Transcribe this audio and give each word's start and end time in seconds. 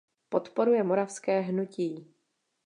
Podporuje 0.29 0.83
Moravské 0.83 1.41
hnutí. 1.41 2.11